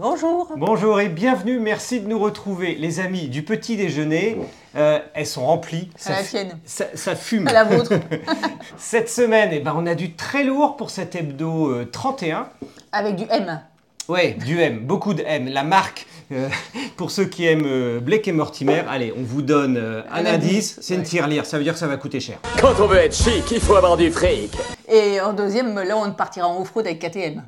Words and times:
Bonjour. 0.00 0.50
Bonjour 0.56 0.98
et 0.98 1.10
bienvenue, 1.10 1.58
merci 1.58 2.00
de 2.00 2.08
nous 2.08 2.18
retrouver. 2.18 2.74
Les 2.74 3.00
amis 3.00 3.28
du 3.28 3.42
petit 3.42 3.76
déjeuner, 3.76 4.38
euh, 4.74 4.98
elles 5.12 5.26
sont 5.26 5.44
remplies. 5.44 5.90
À 6.06 6.12
la 6.12 6.22
tienne. 6.22 6.58
Ça, 6.64 6.86
ça 6.94 7.14
fume. 7.14 7.46
À 7.46 7.52
la 7.52 7.64
vôtre. 7.64 7.92
Cette 8.78 9.10
semaine, 9.10 9.50
eh 9.52 9.60
ben, 9.60 9.74
on 9.76 9.84
a 9.84 9.94
du 9.94 10.14
très 10.14 10.42
lourd 10.42 10.78
pour 10.78 10.88
cet 10.88 11.16
hebdo 11.16 11.68
euh, 11.68 11.84
31. 11.92 12.48
Avec 12.92 13.16
du 13.16 13.24
M. 13.28 13.60
Ouais, 14.08 14.32
du 14.32 14.58
M, 14.62 14.78
beaucoup 14.86 15.12
de 15.12 15.22
M. 15.22 15.48
La 15.48 15.64
marque, 15.64 16.06
euh, 16.32 16.48
pour 16.96 17.10
ceux 17.10 17.26
qui 17.26 17.44
aiment 17.44 17.66
euh, 17.66 18.00
Blake 18.00 18.26
et 18.26 18.32
Mortimer, 18.32 18.82
allez, 18.88 19.12
on 19.14 19.22
vous 19.22 19.42
donne 19.42 19.76
euh, 19.76 20.00
un, 20.10 20.24
Un 20.24 20.34
indice, 20.34 20.78
c'est 20.80 20.94
une 20.94 21.02
tirelire, 21.02 21.44
ça 21.44 21.58
veut 21.58 21.64
dire 21.64 21.74
que 21.74 21.78
ça 21.78 21.86
va 21.86 21.98
coûter 21.98 22.20
cher. 22.20 22.38
Quand 22.58 22.72
on 22.80 22.86
veut 22.86 22.96
être 22.96 23.14
chic, 23.14 23.50
il 23.50 23.60
faut 23.60 23.76
avoir 23.76 23.98
du 23.98 24.10
fric. 24.10 24.56
Et 24.88 25.20
en 25.20 25.34
deuxième, 25.34 25.74
là, 25.74 25.94
on 25.98 26.10
partira 26.12 26.48
en 26.48 26.62
off-road 26.62 26.86
avec 26.86 27.00
KTM. 27.00 27.42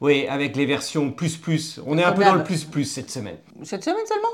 Oui, 0.00 0.26
avec 0.28 0.56
les 0.56 0.66
versions 0.66 1.10
plus 1.10 1.36
plus. 1.36 1.80
On 1.86 1.98
est 1.98 2.04
un 2.04 2.12
peu 2.12 2.24
dans 2.24 2.34
le 2.34 2.44
plus 2.44 2.64
plus 2.64 2.84
cette 2.84 3.10
semaine. 3.10 3.36
Cette 3.62 3.84
semaine 3.84 4.06
seulement? 4.06 4.28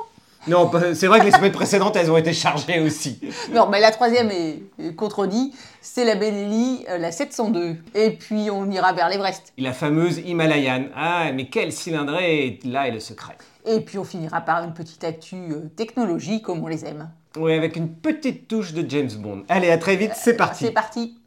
Non, 0.46 0.70
c'est 0.94 1.08
vrai 1.08 1.20
que 1.20 1.24
les 1.24 1.32
semaines 1.32 1.52
précédentes, 1.52 1.96
elles 1.96 2.10
ont 2.10 2.16
été 2.16 2.32
chargées 2.32 2.80
aussi. 2.80 3.20
Non, 3.52 3.68
mais 3.68 3.80
la 3.80 3.90
troisième 3.90 4.30
est, 4.30 4.94
contredit. 4.96 5.52
C'est 5.82 6.04
la 6.04 6.14
Benelli, 6.14 6.86
euh, 6.88 6.98
la 6.98 7.12
702. 7.12 7.76
Et 7.94 8.10
puis, 8.10 8.50
on 8.50 8.70
ira 8.70 8.92
vers 8.92 9.08
l'Everest. 9.08 9.52
La 9.58 9.72
fameuse 9.72 10.18
Himalayan. 10.18 10.86
Ah, 10.94 11.32
mais 11.34 11.48
quel 11.48 11.72
cylindré 11.72 12.60
Là 12.64 12.88
est 12.88 12.92
le 12.92 13.00
secret? 13.00 13.36
Et 13.66 13.80
puis, 13.80 13.98
on 13.98 14.04
finira 14.04 14.40
par 14.40 14.64
une 14.64 14.72
petite 14.72 15.04
actu 15.04 15.36
euh, 15.36 15.68
technologie, 15.76 16.40
comme 16.40 16.62
on 16.62 16.68
les 16.68 16.84
aime. 16.84 17.10
Oui, 17.36 17.52
avec 17.52 17.76
une 17.76 17.90
petite 17.90 18.48
touche 18.48 18.72
de 18.72 18.88
James 18.88 19.10
Bond. 19.18 19.44
Allez, 19.48 19.70
à 19.70 19.78
très 19.78 19.96
vite, 19.96 20.12
c'est 20.14 20.36
parti. 20.36 20.66
C'est 20.66 20.72
parti. 20.72 21.18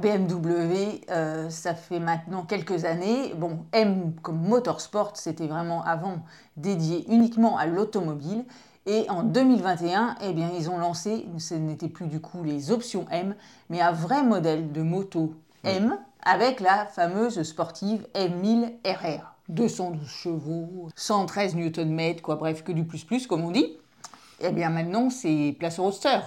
BMW, 0.00 1.02
euh, 1.10 1.50
ça 1.50 1.74
fait 1.74 2.00
maintenant 2.00 2.42
quelques 2.42 2.84
années. 2.84 3.34
Bon, 3.34 3.60
M 3.72 4.12
comme 4.22 4.40
motorsport, 4.40 5.12
c'était 5.16 5.46
vraiment 5.46 5.84
avant 5.84 6.24
dédié 6.56 7.04
uniquement 7.12 7.56
à 7.58 7.66
l'automobile. 7.66 8.44
Et 8.86 9.08
en 9.10 9.22
2021, 9.22 10.16
eh 10.22 10.32
bien, 10.32 10.50
ils 10.56 10.70
ont 10.70 10.78
lancé, 10.78 11.26
ce 11.38 11.54
n'était 11.54 11.88
plus 11.88 12.06
du 12.06 12.20
coup 12.20 12.42
les 12.42 12.70
options 12.70 13.06
M, 13.10 13.34
mais 13.68 13.80
un 13.80 13.92
vrai 13.92 14.22
modèle 14.22 14.72
de 14.72 14.82
moto 14.82 15.34
M 15.64 15.98
avec 16.22 16.60
la 16.60 16.86
fameuse 16.86 17.42
sportive 17.42 18.06
M1000 18.14 18.72
RR. 18.84 19.34
212 19.48 20.08
chevaux, 20.08 20.88
113 20.96 21.56
Nm, 21.56 22.20
quoi, 22.20 22.36
bref, 22.36 22.62
que 22.62 22.72
du 22.72 22.84
plus 22.84 23.04
plus, 23.04 23.26
comme 23.26 23.44
on 23.44 23.50
dit. 23.50 23.76
Eh 24.40 24.52
bien, 24.52 24.70
maintenant, 24.70 25.10
c'est 25.10 25.54
place 25.58 25.78
au 25.78 25.84
roadster. 25.84 26.20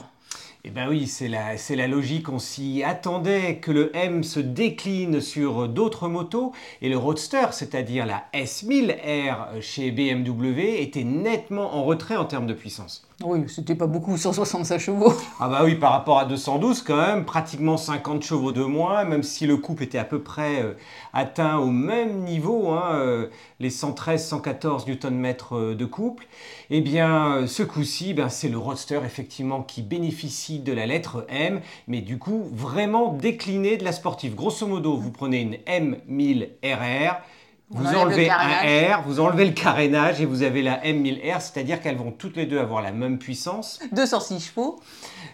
Eh 0.66 0.70
ben 0.70 0.88
oui, 0.88 1.08
c'est 1.08 1.28
la, 1.28 1.58
c'est 1.58 1.76
la 1.76 1.90
logique. 1.90 2.30
On 2.30 2.40
s'y 2.40 2.84
attendait 2.84 3.58
que 3.58 3.70
le 3.70 3.94
M 3.94 4.24
se 4.24 4.40
décline 4.40 5.20
sur 5.20 5.68
d'autres 5.68 6.08
motos 6.08 6.54
et 6.82 6.88
le 6.88 6.98
Roadster, 6.98 7.48
c'est-à-dire 7.52 8.06
la 8.06 8.24
S1000R 8.34 9.60
chez 9.60 9.92
BMW, 9.92 10.82
était 10.82 11.04
nettement 11.04 11.76
en 11.76 11.84
retrait 11.84 12.16
en 12.16 12.24
termes 12.24 12.48
de 12.48 12.54
puissance. 12.54 13.06
Oui, 13.22 13.44
c'était 13.48 13.76
pas 13.76 13.88
beaucoup, 13.88 14.18
165 14.18 14.80
chevaux. 14.80 15.14
Ah 15.40 15.48
bah 15.48 15.62
oui, 15.64 15.76
par 15.76 15.92
rapport 15.92 16.20
à 16.20 16.26
212 16.26 16.82
quand 16.82 16.98
même, 16.98 17.26
pratiquement 17.26 17.78
50 17.78 18.24
chevaux 18.24 18.52
de 18.52 18.64
moins, 18.64 19.04
même 19.04 19.24
si 19.24 19.46
le 19.46 19.58
couple 19.58 19.84
était 19.84 19.98
à 19.98 20.04
peu 20.04 20.22
près 20.22 20.62
euh, 20.62 20.74
atteint 21.14 21.58
au 21.58 21.68
même 21.68 22.24
niveau, 22.24 22.70
hein, 22.72 22.90
euh, 22.94 23.28
les 23.60 23.70
113-114 23.70 24.88
Nm 24.88 25.36
euh, 25.52 25.76
de 25.76 25.86
couple. 25.86 26.26
Eh 26.70 26.82
bien, 26.82 27.46
ce 27.48 27.64
coup-ci, 27.64 28.14
ben, 28.14 28.30
c'est 28.30 28.50
le 28.50 28.58
Roadster 28.58 29.00
effectivement 29.06 29.62
qui 29.62 29.82
bénéficie 29.84 30.60
de 30.60 30.74
la 30.74 30.86
lettre 30.86 31.26
M, 31.30 31.62
mais 31.88 32.02
du 32.02 32.18
coup 32.18 32.50
vraiment 32.52 33.14
décliné 33.14 33.78
de 33.78 33.84
la 33.84 33.92
sportive. 33.92 34.36
Grosso 34.36 34.66
modo, 34.66 34.98
vous 34.98 35.12
prenez 35.12 35.42
une 35.42 35.56
M1000 35.68 36.50
RR, 36.64 37.22
vous 37.70 37.86
enlève 37.86 37.98
enlevez 37.98 38.30
un. 38.30 38.98
R, 38.98 39.04
vous 39.04 39.20
enlevez 39.20 39.46
le 39.46 39.52
carénage 39.52 40.22
et 40.22 40.26
vous 40.26 40.44
avez 40.44 40.62
la 40.62 40.84
M1000R, 40.84 41.42
c'est-à-dire 41.42 41.82
qu'elles 41.82 41.98
vont 41.98 42.12
toutes 42.12 42.38
les 42.38 42.46
deux 42.46 42.60
avoir 42.60 42.82
la 42.82 42.92
même 42.92 43.18
puissance. 43.18 43.80
206 43.92 44.40
chevaux. 44.40 44.80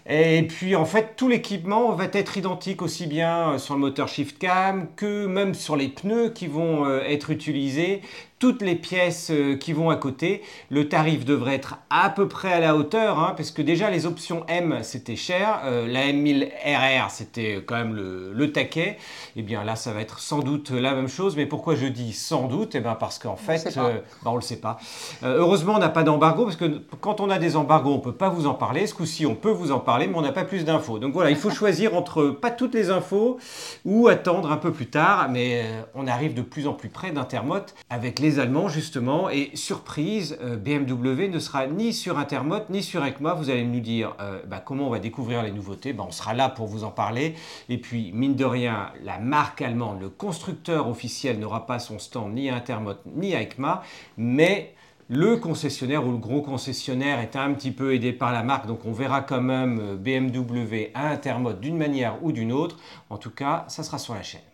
Et 0.08 0.44
puis 0.44 0.76
en 0.76 0.86
fait, 0.86 1.16
tout 1.18 1.28
l'équipement 1.28 1.92
va 1.92 2.06
être 2.14 2.38
identique 2.38 2.82
aussi 2.82 3.08
bien 3.08 3.52
euh, 3.52 3.58
sur 3.58 3.74
le 3.74 3.82
moteur 3.82 4.08
Shift 4.08 4.40
Cam 4.40 4.88
que 4.96 5.26
même 5.26 5.54
sur 5.54 5.76
les 5.76 5.90
pneus 5.90 6.30
qui 6.30 6.48
vont 6.48 6.86
euh, 6.86 7.02
être 7.02 7.30
utilisés, 7.30 8.02
toutes 8.40 8.62
les 8.62 8.76
pièces 8.76 9.32
euh, 9.32 9.56
qui 9.56 9.74
vont 9.74 9.90
à 9.90 9.96
côté. 9.96 10.42
Le 10.70 10.90
tarif 10.90 11.26
devrait 11.26 11.56
être 11.56 11.78
à 11.90 12.10
peu 12.10 12.28
près 12.28 12.54
à 12.54 12.60
la 12.60 12.76
hauteur, 12.76 13.20
hein, 13.20 13.34
parce 13.36 13.52
que 13.52 13.62
déjà 13.62 13.90
les 13.90 14.06
options 14.06 14.46
M 14.48 14.80
c'était 14.82 15.16
cher, 15.16 15.62
euh, 15.66 15.88
la 15.88 16.08
M1000 16.08 16.50
RR 16.66 17.12
c'était 17.12 17.64
quand 17.66 17.76
même 17.76 17.96
le, 17.96 18.32
le 18.34 18.52
taquet. 18.52 18.98
Et 19.36 19.42
bien 19.42 19.64
là, 19.64 19.76
ça 19.76 19.92
va 19.92 20.02
être 20.02 20.20
sans 20.20 20.40
doute 20.40 20.72
la 20.72 20.94
même 20.94 21.08
chose. 21.08 21.36
Mais 21.36 21.46
pourquoi 21.46 21.76
je 21.76 21.86
dis 21.86 22.14
sans 22.14 22.48
doute? 22.48 22.76
Eh 22.76 22.80
bien 22.80 22.96
parce 22.96 23.20
qu'en 23.20 23.36
fait, 23.36 23.78
euh, 23.78 24.00
bah, 24.24 24.32
on 24.32 24.36
le 24.36 24.42
sait 24.42 24.60
pas. 24.60 24.78
Euh, 25.24 25.38
heureusement, 25.40 25.76
on 25.76 25.80
n'a 25.80 25.90
pas 25.90 26.04
d'embargo 26.04 26.44
parce 26.46 26.56
que 26.56 26.82
quand 27.02 27.20
on 27.20 27.30
a 27.30 27.40
des 27.40 27.56
embargos, 27.56 27.94
on 27.94 28.00
peut 28.00 28.14
pas 28.14 28.30
vous 28.30 28.48
en 28.48 28.54
parler. 28.54 28.88
Ce 28.88 28.94
coup-ci, 28.94 29.26
on 29.26 29.36
peut 29.36 29.50
vous 29.52 29.72
en 29.72 29.80
parler, 29.80 30.08
mais 30.08 30.16
on 30.16 30.22
n'a 30.22 30.32
pas 30.32 30.46
plus 30.46 30.66
d'infos. 30.66 31.00
Donc 31.00 31.14
voilà, 31.14 31.30
il 31.30 31.36
faut 31.36 31.50
choisir 31.60 31.96
entre 31.96 32.28
pas 32.28 32.52
toutes 32.52 32.74
les 32.74 32.90
infos 32.90 33.38
ou 33.86 34.08
attendre 34.08 34.52
un 34.52 34.58
peu 34.58 34.72
plus 34.72 34.88
tard. 34.88 35.30
Mais 35.30 35.66
on 35.96 36.08
arrive 36.08 36.34
de 36.34 36.42
plus 36.42 36.68
en 36.68 36.74
plus 36.74 36.90
près 36.90 37.12
d'Intermote 37.12 37.76
avec 37.90 38.20
les 38.20 38.29
Allemands 38.38 38.68
justement. 38.68 39.32
Et 39.32 39.50
surprise, 39.56 40.38
euh, 40.42 40.58
BMW 40.58 41.30
ne 41.30 41.40
sera 41.40 41.66
ni 41.66 41.94
sur 41.94 42.20
Intermote 42.20 42.70
ni 42.70 42.84
sur 42.84 43.04
ECMA. 43.04 43.34
Vous 43.34 43.50
allez 43.50 43.64
nous 43.64 43.80
dire 43.80 44.16
euh, 44.20 44.42
bah, 44.46 44.62
comment 44.64 44.86
on 44.86 44.90
va 44.92 45.00
découvrir 45.00 45.42
les 45.42 45.52
nouveautés. 45.52 45.94
Bah, 45.94 46.04
on 46.08 46.12
sera 46.12 46.36
là 46.36 46.50
pour 46.50 46.68
vous 46.68 46.84
en 46.84 46.92
parler. 46.92 47.34
Et 47.70 47.80
puis 47.80 48.12
mine 48.14 48.36
de 48.36 48.46
rien, 48.46 48.92
la 49.04 49.18
marque 49.18 49.64
allemande, 49.64 50.02
le 50.02 50.10
constructeur 50.10 50.88
officiel 50.88 51.40
n'aura 51.40 51.66
pas 51.66 51.80
son 51.80 51.98
stand 51.98 52.36
ni 52.36 52.50
à 52.50 52.56
Intermote 52.56 53.02
ni 53.08 53.34
à 53.34 53.42
ECMA, 53.42 53.82
mais 54.18 54.76
le 55.12 55.38
concessionnaire 55.38 56.06
ou 56.06 56.12
le 56.12 56.20
gros 56.20 56.44
concessionnaire 56.44 57.20
est 57.20 57.36
un 57.36 57.52
petit 57.54 57.72
peu 57.72 57.96
aidé 57.96 58.14
par 58.14 58.32
la 58.32 58.44
marque, 58.44 58.68
donc 58.68 58.86
on 58.86 58.92
verra 58.92 59.22
quand 59.22 59.42
même 59.42 59.80
euh, 59.80 59.96
BMW 59.96 60.92
à 60.94 61.10
Intermode 61.10 61.60
d'une 61.60 61.78
manière 61.78 62.24
ou 62.24 62.32
d'une 62.32 62.52
autre. 62.52 62.78
En 63.10 63.18
tout 63.18 63.32
cas, 63.32 63.66
ça 63.70 63.82
sera 63.82 63.98
sur 63.98 64.14
la 64.14 64.22
chaîne. 64.22 64.49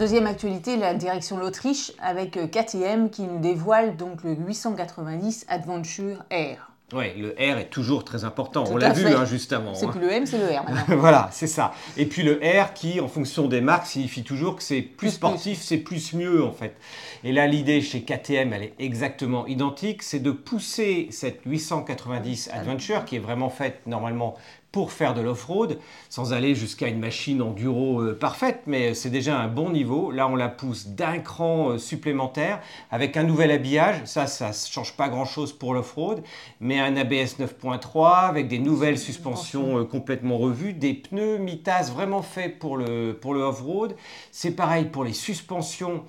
Deuxième 0.00 0.26
actualité, 0.26 0.78
la 0.78 0.94
direction 0.94 1.36
l'Autriche 1.36 1.92
avec 2.00 2.38
euh, 2.38 2.46
KTM 2.46 3.10
qui 3.10 3.20
nous 3.20 3.38
dévoile 3.38 3.98
donc 3.98 4.24
le 4.24 4.32
890 4.32 5.44
Adventure 5.46 6.24
R. 6.32 6.70
Oui, 6.94 7.04
le 7.18 7.34
R 7.38 7.58
est 7.58 7.68
toujours 7.68 8.02
très 8.02 8.24
important. 8.24 8.64
Tout 8.64 8.72
on 8.72 8.76
l'a 8.78 8.94
vu 8.94 9.06
hein, 9.06 9.26
juste 9.26 9.52
avant. 9.52 9.74
C'est 9.74 9.84
hein. 9.84 9.90
plus 9.90 10.00
le 10.00 10.10
M, 10.10 10.24
c'est 10.24 10.38
le 10.38 10.46
R 10.46 10.64
maintenant. 10.64 10.96
voilà, 10.96 11.28
c'est 11.32 11.46
ça. 11.46 11.74
Et 11.98 12.06
puis 12.06 12.22
le 12.22 12.40
R 12.42 12.72
qui, 12.72 12.98
en 12.98 13.08
fonction 13.08 13.46
des 13.46 13.60
marques, 13.60 13.88
signifie 13.88 14.24
toujours 14.24 14.56
que 14.56 14.62
c'est 14.62 14.80
plus 14.80 14.96
Plus, 14.96 15.10
sportif, 15.10 15.60
c'est 15.60 15.76
plus 15.76 16.14
mieux 16.14 16.42
en 16.42 16.52
fait. 16.52 16.76
Et 17.22 17.32
là, 17.32 17.46
l'idée 17.46 17.82
chez 17.82 18.00
KTM, 18.00 18.54
elle 18.54 18.62
est 18.62 18.74
exactement 18.78 19.46
identique, 19.46 20.02
c'est 20.02 20.20
de 20.20 20.30
pousser 20.30 21.08
cette 21.10 21.42
890 21.44 22.48
Adventure 22.54 23.04
qui 23.04 23.16
est 23.16 23.20
vraiment 23.20 23.50
faite 23.50 23.82
normalement 23.86 24.38
pour 24.72 24.92
faire 24.92 25.14
de 25.14 25.20
l'off-road, 25.20 25.78
sans 26.08 26.32
aller 26.32 26.54
jusqu'à 26.54 26.88
une 26.88 27.00
machine 27.00 27.42
enduro 27.42 28.00
euh, 28.00 28.16
parfaite, 28.18 28.62
mais 28.66 28.94
c'est 28.94 29.10
déjà 29.10 29.38
un 29.38 29.48
bon 29.48 29.70
niveau. 29.70 30.10
Là, 30.12 30.28
on 30.28 30.36
la 30.36 30.48
pousse 30.48 30.86
d'un 30.86 31.18
cran 31.18 31.70
euh, 31.70 31.78
supplémentaire 31.78 32.60
avec 32.90 33.16
un 33.16 33.24
nouvel 33.24 33.50
habillage. 33.50 33.96
Ça, 34.04 34.26
ça 34.26 34.48
ne 34.48 34.52
change 34.52 34.96
pas 34.96 35.08
grand-chose 35.08 35.52
pour 35.52 35.74
l'off-road, 35.74 36.22
mais 36.60 36.78
un 36.78 36.96
ABS 36.96 37.38
9.3 37.40 38.28
avec 38.28 38.46
des 38.46 38.60
nouvelles 38.60 38.98
suspensions 38.98 39.78
euh, 39.78 39.84
complètement 39.84 40.38
revues, 40.38 40.72
des 40.72 40.94
pneus 40.94 41.38
mi-tasse 41.38 41.92
vraiment 41.92 42.22
faits 42.22 42.58
pour 42.58 42.76
le, 42.76 43.18
pour 43.20 43.34
le 43.34 43.40
off-road. 43.40 43.96
C'est 44.30 44.52
pareil 44.52 44.84
pour 44.84 45.02
les 45.02 45.14
suspensions 45.14 46.04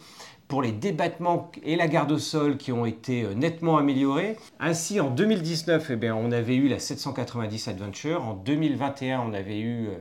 pour 0.51 0.61
les 0.61 0.73
débattements 0.73 1.49
et 1.63 1.77
la 1.77 1.87
garde 1.87 2.11
au 2.11 2.19
sol 2.19 2.57
qui 2.57 2.73
ont 2.73 2.85
été 2.85 3.23
euh, 3.23 3.33
nettement 3.33 3.77
améliorés. 3.77 4.35
Ainsi, 4.59 4.99
en 4.99 5.09
2019, 5.09 5.91
eh 5.91 5.95
bien, 5.95 6.13
on 6.13 6.29
avait 6.33 6.57
eu 6.57 6.67
la 6.67 6.77
790 6.77 7.69
Adventure. 7.69 8.25
En 8.25 8.33
2021, 8.33 9.21
on 9.21 9.33
avait 9.33 9.59
eu 9.59 9.87
euh, 9.87 9.91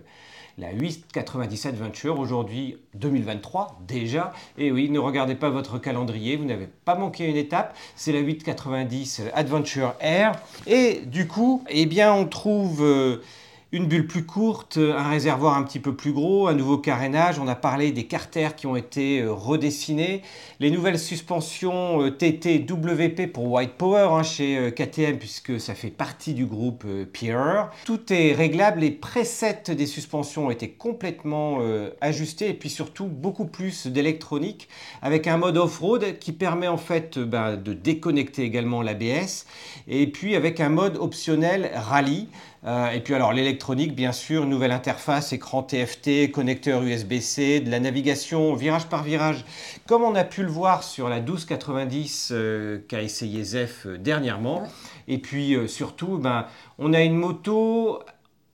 la 0.58 0.73
890 0.73 1.67
Adventure. 1.67 2.19
Aujourd'hui, 2.19 2.79
2023 2.94 3.79
déjà. 3.87 4.32
Et 4.58 4.73
oui, 4.73 4.91
ne 4.91 4.99
regardez 4.99 5.37
pas 5.37 5.50
votre 5.50 5.79
calendrier, 5.79 6.37
vous 6.37 6.47
n'avez 6.47 6.67
pas 6.85 6.97
manqué 6.97 7.29
une 7.29 7.37
étape. 7.37 7.76
C'est 7.94 8.11
la 8.11 8.19
890 8.19 9.23
Adventure 9.35 9.94
R. 10.02 10.32
Et 10.67 11.02
du 11.06 11.29
coup, 11.29 11.62
eh 11.69 11.87
bien, 11.87 12.12
on 12.12 12.26
trouve... 12.26 12.82
euh, 12.82 13.23
une 13.72 13.87
bulle 13.87 14.08
plus 14.08 14.25
courte, 14.25 14.78
un 14.78 15.08
réservoir 15.08 15.56
un 15.56 15.62
petit 15.62 15.78
peu 15.78 15.94
plus 15.94 16.12
gros, 16.12 16.49
un 16.49 16.55
nouveau 16.55 16.78
carénage. 16.78 17.38
On 17.38 17.46
a 17.46 17.55
parlé 17.55 17.93
des 17.93 18.05
carters 18.05 18.56
qui 18.56 18.67
ont 18.67 18.75
été 18.75 19.20
euh, 19.20 19.32
redessinés. 19.32 20.22
Les 20.58 20.72
nouvelles 20.72 20.99
suspensions 20.99 22.02
euh, 22.02 22.11
TT 22.11 22.67
WP 22.69 23.32
pour 23.32 23.46
White 23.52 23.75
Power 23.75 24.08
hein, 24.11 24.25
chez 24.25 24.58
euh, 24.58 24.70
KTM 24.72 25.19
puisque 25.19 25.61
ça 25.61 25.76
fait 25.76 25.90
partie 25.90 26.34
du 26.34 26.46
groupe 26.46 26.84
Pierre. 27.12 27.70
Tout 27.84 28.12
est 28.12 28.32
réglable. 28.32 28.81
Les 28.81 28.90
presets 28.90 29.62
des 29.70 29.87
suspensions 29.87 30.46
ont 30.46 30.50
été 30.50 30.70
complètement 30.70 31.58
ajustés 32.00 32.49
et 32.49 32.55
puis 32.55 32.70
surtout 32.70 33.06
beaucoup 33.06 33.44
plus 33.44 33.87
d'électronique 33.87 34.69
avec 35.02 35.26
un 35.26 35.37
mode 35.37 35.56
off-road 35.56 36.19
qui 36.19 36.32
permet 36.32 36.69
en 36.69 36.76
fait 36.76 37.19
ben, 37.19 37.56
de 37.56 37.73
déconnecter 37.73 38.43
également 38.43 38.82
l'ABS 38.82 39.46
et 39.88 40.06
puis 40.06 40.34
avec 40.34 40.61
un 40.61 40.69
mode 40.69 40.96
optionnel 40.96 41.70
rallye. 41.75 42.28
Et 42.66 43.00
puis 43.00 43.14
alors 43.14 43.32
l'électronique, 43.32 43.60
bien 43.93 44.12
sûr, 44.12 44.47
nouvelle 44.47 44.73
interface, 44.73 45.33
écran 45.33 45.62
TFT, 45.62 46.31
connecteur 46.33 46.83
USB-C, 46.83 47.61
de 47.61 47.71
la 47.71 47.79
navigation 47.79 48.55
virage 48.55 48.87
par 48.87 49.03
virage, 49.03 49.45
comme 49.87 50.03
on 50.03 50.15
a 50.15 50.25
pu 50.25 50.43
le 50.43 50.49
voir 50.49 50.83
sur 50.83 51.09
la 51.09 51.21
1290 51.21 52.31
euh, 52.33 52.79
qu'a 52.89 53.03
essayé 53.03 53.45
Zef 53.45 53.87
euh, 53.87 53.99
dernièrement. 53.99 54.65
Et 55.09 55.19
puis 55.19 55.57
surtout, 55.69 56.19
ben, 56.19 56.47
on 56.79 56.93
a 56.93 57.03
une 57.03 57.17
moto 57.17 58.01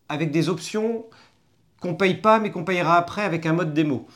avec 0.08 0.30
des 0.30 0.48
options 0.48 1.04
qu'on 1.80 1.94
paye 1.94 2.14
pas, 2.14 2.38
mais 2.38 2.50
qu'on 2.50 2.64
payera 2.64 2.96
après 2.96 3.22
avec 3.22 3.46
un 3.46 3.52
mode 3.52 3.74
démo. 3.74 4.06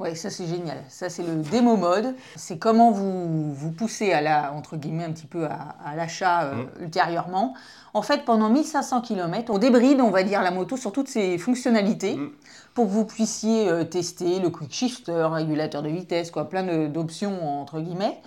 Oui, 0.00 0.16
ça 0.16 0.28
c'est 0.28 0.46
génial. 0.46 0.82
Ça 0.88 1.08
c'est 1.08 1.22
le 1.22 1.36
démo 1.36 1.76
mode. 1.76 2.14
C'est 2.34 2.58
comment 2.58 2.90
vous 2.90 3.54
vous 3.54 3.70
poussez 3.70 4.12
à 4.12 4.20
la, 4.20 4.52
entre 4.52 4.76
guillemets, 4.76 5.04
un 5.04 5.12
petit 5.12 5.26
peu 5.26 5.46
à, 5.46 5.94
l'achat 5.94 6.44
euh, 6.44 6.54
mmh. 6.54 6.82
ultérieurement. 6.82 7.54
En 7.92 8.02
fait, 8.02 8.24
pendant 8.24 8.50
1500 8.50 9.02
km, 9.02 9.52
on 9.54 9.58
débride, 9.58 10.00
on 10.00 10.10
va 10.10 10.24
dire, 10.24 10.42
la 10.42 10.50
moto 10.50 10.76
sur 10.76 10.90
toutes 10.90 11.08
ses 11.08 11.38
fonctionnalités 11.38 12.16
mmh. 12.16 12.30
pour 12.74 12.86
que 12.86 12.90
vous 12.90 13.04
puissiez 13.04 13.68
euh, 13.68 13.84
tester 13.84 14.40
le 14.40 14.50
quick 14.50 14.72
shifter, 14.72 15.28
régulateur 15.30 15.82
de 15.82 15.88
vitesse, 15.88 16.32
quoi, 16.32 16.48
plein 16.48 16.88
d'options 16.88 17.60
entre 17.60 17.80
guillemets. 17.80 18.20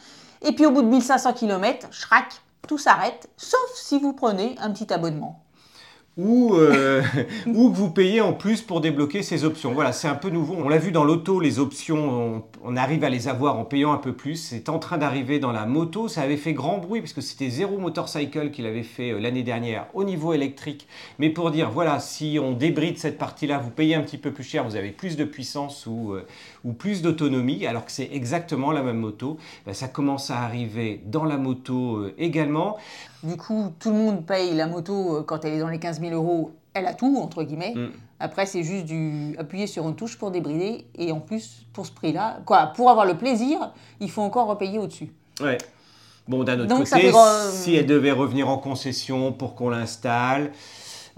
Et 0.44 0.54
puis 0.54 0.66
au 0.66 0.72
bout 0.72 0.84
de 0.84 0.88
1500 0.88 1.34
km, 1.34 1.88
schrack, 1.92 2.42
tout 2.66 2.78
s'arrête, 2.78 3.30
sauf 3.36 3.70
si 3.76 4.00
vous 4.00 4.14
prenez 4.14 4.56
un 4.60 4.72
petit 4.72 4.94
abonnement 4.94 5.42
ou, 6.18 6.56
euh, 6.56 7.04
ou 7.48 7.70
que 7.72 7.76
vous 7.78 7.92
payez 7.92 8.22
en 8.22 8.34
plus 8.34 8.62
pour 8.62 8.82
débloquer 8.82 9.22
ces 9.22 9.46
options. 9.46 9.74
Voilà, 9.74 9.92
c'est 9.92 10.08
un 10.08 10.16
peu 10.16 10.30
nouveau. 10.30 10.56
On 10.58 10.68
l'a 10.68 10.80
vu 10.80 10.92
dans 10.92 11.04
l'auto, 11.04 11.40
les 11.40 11.60
options, 11.60 12.44
on, 12.64 12.76
arrive 12.76 13.04
à 13.04 13.10
les 13.10 13.28
avoir 13.28 13.58
en 13.58 13.66
payant 13.66 13.94
un 13.94 13.98
peu 13.98 14.14
plus. 14.14 14.36
C'est 14.36 14.70
en 14.70 14.80
train 14.80 14.98
d'arriver 14.98 15.40
dans 15.40 15.52
la 15.52 15.66
moto. 15.66 16.08
Ça 16.08 16.22
avait 16.22 16.38
fait 16.38 16.54
grand 16.54 16.80
bruit 16.80 17.02
parce 17.02 17.14
que 17.14 17.22
c'était 17.22 17.50
Zero 17.50 17.78
Motorcycle 17.78 18.52
qui 18.52 18.62
l'avait 18.62 18.84
fait 18.84 19.12
euh, 19.12 19.20
l'année 19.20 19.44
dernière 19.44 19.88
au 19.94 20.04
niveau 20.04 20.34
électrique. 20.34 20.88
Mais 21.20 21.30
pour 21.30 21.52
dire, 21.52 21.70
voilà, 21.70 22.00
si 22.00 22.40
on 22.42 22.54
débride 22.54 22.98
cette 22.98 23.18
partie-là, 23.18 23.60
vous 23.60 23.72
payez 23.72 23.96
un 23.96 24.02
petit 24.02 24.18
peu 24.18 24.32
plus 24.32 24.44
cher, 24.44 24.64
vous 24.64 24.76
avez 24.76 24.92
plus 24.92 25.18
de 25.18 25.24
puissance 25.24 25.86
ou, 25.86 26.14
euh, 26.14 26.26
plus 26.78 27.02
d'autonomie, 27.02 27.66
alors 27.66 27.86
que 27.86 27.92
c'est 27.92 28.10
exactement 28.12 28.72
la 28.72 28.82
même 28.82 28.98
moto. 28.98 29.38
Ben, 29.66 29.74
ça 29.74 29.88
commence 29.88 30.32
à 30.32 30.40
arriver 30.42 31.02
dans 31.06 31.24
la 31.24 31.38
moto 31.38 32.06
également. 32.18 32.78
Du 33.24 33.36
coup, 33.36 33.74
tout 33.80 33.90
le 33.90 33.96
monde 33.96 34.26
paye 34.26 34.54
la 34.56 34.68
moto 34.68 35.18
euh, 35.18 35.24
quand 35.24 35.44
elle 35.44 35.54
est 35.54 35.60
dans 35.60 35.70
les 35.70 35.80
15 35.80 36.00
000 36.00 36.14
euros. 36.14 36.52
Elle 36.74 36.86
a 36.86 36.94
tout, 36.94 37.18
entre 37.22 37.44
guillemets. 37.44 37.74
Mm. 37.76 37.90
Après, 38.20 38.46
c'est 38.46 38.64
juste 38.64 38.86
du 38.86 39.36
appuyer 39.38 39.68
sur 39.68 39.88
une 39.88 39.96
touche 39.96 40.18
pour 40.18 40.32
débrider. 40.32 40.86
Et 40.96 41.12
en 41.12 41.20
plus, 41.20 41.66
pour 41.74 41.86
ce 41.86 41.92
prix-là, 41.92 42.40
quoi, 42.46 42.68
pour 42.76 42.90
avoir 42.90 43.06
le 43.06 43.18
plaisir, 43.18 43.72
il 44.00 44.10
faut 44.10 44.22
encore 44.22 44.48
repayer 44.48 44.78
au-dessus. 44.80 45.12
Ouais. 45.42 45.58
Bon, 46.28 46.44
d'un 46.44 46.60
autre 46.60 46.76
côté, 46.76 47.12
si 47.52 47.76
elle 47.76 47.86
devait 47.86 48.12
revenir 48.12 48.50
en 48.50 48.58
concession 48.58 49.32
pour 49.32 49.56
qu'on 49.56 49.70
l'installe, 49.70 50.52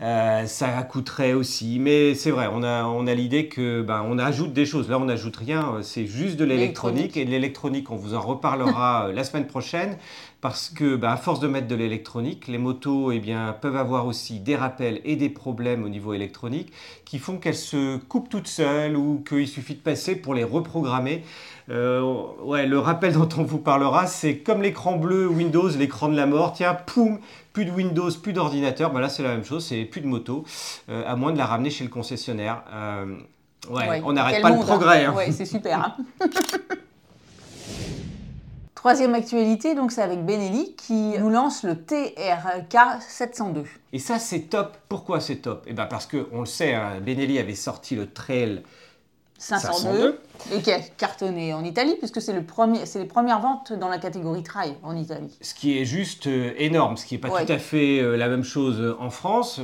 euh, 0.02 0.46
ça 0.46 0.70
coûterait 0.84 1.34
aussi. 1.34 1.80
Mais 1.80 2.14
c'est 2.16 2.32
vrai, 2.32 2.48
on 2.52 2.64
a, 2.64 2.84
on 2.86 3.08
a 3.08 3.14
l'idée 3.14 3.48
que 3.48 3.82
ben, 3.82 4.06
on 4.08 4.20
ajoute 4.20 4.54
des 4.54 4.66
choses. 4.66 4.88
Là, 4.90 5.00
on 5.00 5.06
n'ajoute 5.06 5.36
rien, 5.36 5.80
c'est 5.82 6.06
juste 6.06 6.38
de 6.38 6.46
l'électronique. 6.46 7.18
Et 7.18 7.26
de 7.26 7.32
l'électronique, 7.32 7.90
on 7.92 7.96
vous 7.96 8.14
en 8.14 8.22
reparlera 8.22 9.08
euh, 9.10 9.14
la 9.14 9.24
semaine 9.24 9.48
prochaine 9.48 9.98
parce 10.42 10.70
que 10.70 10.96
bah, 10.96 11.12
à 11.12 11.18
force 11.18 11.40
de 11.40 11.48
mettre 11.48 11.68
de 11.68 11.76
l'électronique, 11.76 12.48
les 12.48 12.58
motos 12.58 13.12
eh 13.12 13.20
bien, 13.20 13.56
peuvent 13.60 13.76
avoir 13.76 14.06
aussi 14.08 14.40
des 14.40 14.56
rappels 14.56 15.02
et 15.04 15.16
des 15.16 15.30
problèmes 15.30 15.84
au 15.84 15.90
niveau 15.90 16.14
électronique 16.14 16.72
qui 17.04 17.20
font 17.20 17.38
qu'elles 17.38 17.56
se 17.56 17.98
coupent 17.98 18.30
toutes 18.30 18.48
seules 18.48 18.96
ou 18.96 19.24
qu'il 19.28 19.48
suffit 19.48 19.76
de 19.76 19.82
passer 19.82 20.16
pour 20.16 20.34
les 20.34 20.46
reprogrammer. 20.46 21.24
Euh, 21.70 22.02
ouais, 22.42 22.66
le 22.66 22.80
rappel 22.80 23.14
dont 23.18 23.30
on 23.38 23.44
vous 23.44 23.58
parlera, 23.58 24.08
c'est 24.08 24.38
comme 24.38 24.62
l'écran 24.62 24.96
bleu 24.96 25.28
Windows, 25.28 25.70
l'écran 25.70 26.08
de 26.08 26.16
la 26.16 26.26
mort. 26.26 26.54
Tiens, 26.54 26.74
poum, 26.74 27.20
plus 27.52 27.66
de 27.66 27.72
Windows, 27.72 28.12
plus 28.12 28.34
d'ordinateur. 28.34 28.92
Bah 28.92 29.02
là, 29.02 29.10
c'est 29.10 29.24
la 29.24 29.30
même 29.30 29.44
chose, 29.44 29.66
c'est 29.66 29.84
plus 29.84 30.02
de 30.02 30.08
moto, 30.08 30.46
euh, 30.90 31.04
à 31.06 31.18
moins 31.18 31.34
de 31.34 31.38
la 31.38 31.46
ramener 31.46 31.70
chez 31.70 31.84
le 31.84 31.90
concessionnaire. 31.90 32.64
Euh, 32.74 33.18
ouais, 33.70 34.02
on 34.06 34.14
n'arrête 34.14 34.42
pas 34.42 34.52
le 34.52 34.60
progrès. 34.60 35.04
Hein. 35.04 35.14
Ouais, 35.14 35.32
c'est 35.34 35.46
super. 35.46 35.98
Hein. 36.22 36.28
Troisième 38.80 39.14
actualité, 39.14 39.76
donc 39.76 39.92
c'est 39.92 40.02
avec 40.02 40.26
Benelli 40.26 40.74
qui 40.78 41.20
nous 41.20 41.30
lance 41.30 41.64
le 41.64 41.76
TRK 41.76 43.02
702. 43.02 43.66
Et 43.92 44.00
ça 44.00 44.20
c'est 44.20 44.44
top. 44.44 44.78
Pourquoi 44.88 45.20
c'est 45.20 45.36
top? 45.36 45.66
Eh 45.68 45.74
bien 45.74 45.86
parce 45.86 46.06
que 46.06 46.30
on 46.32 46.40
le 46.40 46.46
sait, 46.46 46.76
hein, 46.76 47.02
Benelli 47.02 47.40
avait 47.40 47.56
sorti 47.56 47.98
le 47.98 48.10
Trail 48.10 48.64
502, 49.38 50.22
et 50.54 50.62
qui 50.62 50.72
a 50.72 50.80
cartonné 50.80 51.54
en 51.54 51.66
Italie 51.66 51.96
puisque 52.00 52.22
c'est 52.22 52.32
le 52.32 52.44
premier, 52.44 52.86
c'est 52.86 53.00
les 53.00 53.06
premières 53.06 53.42
ventes 53.42 53.74
dans 53.74 53.90
la 53.90 53.98
catégorie 53.98 54.44
trail 54.44 54.78
en 54.82 54.96
Italie. 54.96 55.38
Ce 55.42 55.54
qui 55.54 55.78
est 55.78 55.84
juste 55.84 56.28
euh, 56.28 56.54
énorme, 56.58 56.96
ce 56.96 57.06
qui 57.06 57.16
n'est 57.16 57.20
pas 57.20 57.28
tout 57.28 57.52
à 57.52 57.58
fait 57.58 58.00
euh, 58.00 58.16
la 58.16 58.30
même 58.30 58.46
chose 58.46 58.96
en 58.98 59.10
France 59.10 59.60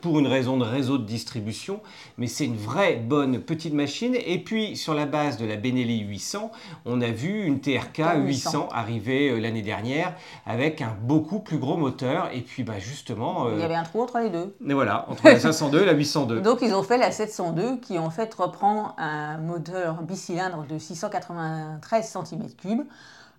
pour 0.00 0.18
une 0.18 0.26
raison 0.26 0.56
de 0.56 0.64
réseau 0.64 0.98
de 0.98 1.04
distribution, 1.04 1.80
mais 2.18 2.26
c'est 2.26 2.44
une 2.44 2.56
vraie 2.56 2.96
bonne 2.96 3.40
petite 3.40 3.74
machine. 3.74 4.14
Et 4.14 4.38
puis 4.38 4.76
sur 4.76 4.94
la 4.94 5.06
base 5.06 5.36
de 5.36 5.46
la 5.46 5.56
Benelli 5.56 6.00
800, 6.00 6.50
on 6.84 7.00
a 7.00 7.10
vu 7.10 7.44
une 7.44 7.60
TRK 7.60 8.02
800, 8.16 8.68
arriver 8.72 9.30
euh, 9.30 9.38
l'année 9.38 9.62
dernière 9.62 10.14
avec 10.44 10.82
un 10.82 10.96
beaucoup 11.02 11.40
plus 11.40 11.58
gros 11.58 11.76
moteur. 11.76 12.30
Et 12.32 12.42
puis 12.42 12.62
bah, 12.62 12.78
justement... 12.78 13.48
Il 13.50 13.58
y 13.58 13.62
euh, 13.62 13.64
avait 13.64 13.74
un 13.74 13.84
trou 13.84 14.02
entre 14.02 14.18
les 14.18 14.30
deux. 14.30 14.54
Et 14.66 14.74
voilà, 14.74 15.06
entre 15.08 15.24
la 15.24 15.40
502 15.40 15.82
et 15.82 15.86
la 15.86 15.92
802. 15.92 16.40
Donc 16.42 16.58
ils 16.62 16.74
ont 16.74 16.82
fait 16.82 16.98
la 16.98 17.10
702 17.10 17.78
qui 17.78 17.98
en 17.98 18.10
fait 18.10 18.32
reprend 18.34 18.94
un 18.98 19.38
moteur 19.38 20.02
bicylindre 20.02 20.66
de 20.66 20.78
693 20.78 22.14
cm3 22.14 22.84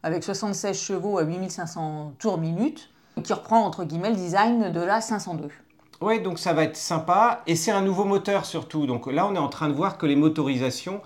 avec 0.04 0.24
76 0.24 0.80
chevaux 0.80 1.18
à 1.18 1.24
8500 1.24 2.14
tours 2.20 2.38
minute 2.38 2.90
qui 3.24 3.34
reprend 3.34 3.66
entre 3.66 3.84
guillemets 3.84 4.12
le 4.12 4.16
design 4.16 4.72
de 4.72 4.80
la 4.80 5.02
502. 5.02 5.50
Ouais, 6.00 6.20
donc 6.20 6.38
ça 6.38 6.54
va 6.54 6.64
être 6.64 6.78
sympa. 6.78 7.42
Et 7.48 7.56
c'est 7.56 7.72
un 7.72 7.82
nouveau 7.82 8.04
moteur 8.04 8.46
surtout. 8.46 8.86
Donc 8.86 9.08
là, 9.08 9.26
on 9.26 9.34
est 9.36 9.40
en 9.40 9.50
train 9.50 9.68
de 9.68 9.74
voir 9.74 9.98
que 9.98 10.06
les 10.06 10.16
motorisations 10.16 11.02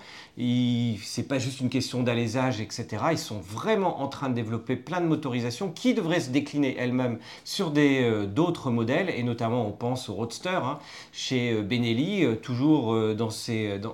c'est 1.03 1.27
pas 1.27 1.37
juste 1.37 1.59
une 1.59 1.69
question 1.69 2.01
d'alésage, 2.01 2.61
etc. 2.61 2.87
Ils 3.11 3.17
sont 3.17 3.39
vraiment 3.39 4.01
en 4.01 4.07
train 4.07 4.29
de 4.29 4.33
développer 4.33 4.75
plein 4.75 4.99
de 4.99 5.05
motorisations 5.05 5.69
qui 5.69 5.93
devraient 5.93 6.19
se 6.19 6.31
décliner 6.31 6.75
elles-mêmes 6.79 7.19
sur 7.43 7.71
euh, 7.77 8.25
d'autres 8.25 8.71
modèles, 8.71 9.09
et 9.09 9.21
notamment 9.21 9.67
on 9.67 9.71
pense 9.71 10.09
au 10.09 10.13
Roadster 10.13 10.49
hein, 10.49 10.79
chez 11.11 11.53
euh, 11.53 11.61
Benelli, 11.61 12.23
euh, 12.23 12.35
toujours 12.35 12.97